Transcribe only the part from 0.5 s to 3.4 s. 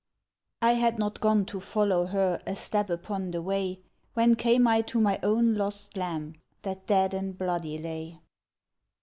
I had not gone to follow her A step upon the